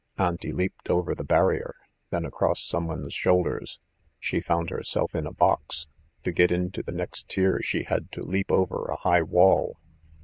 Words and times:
Auntie 0.17 0.51
leaped 0.51 0.89
over 0.89 1.13
the 1.13 1.23
barrier, 1.23 1.75
then 2.09 2.25
across 2.25 2.59
someone's 2.63 3.13
shoulders. 3.13 3.79
She 4.19 4.41
found 4.41 4.71
herself 4.71 5.13
in 5.13 5.27
a 5.27 5.31
box: 5.31 5.89
to 6.23 6.31
get 6.31 6.51
into 6.51 6.81
the 6.81 6.91
next 6.91 7.29
tier 7.29 7.61
she 7.61 7.83
had 7.83 8.11
to 8.13 8.25
leap 8.25 8.51
over 8.51 8.85
a 8.85 8.95
high 8.95 9.21
wall. 9.21 9.77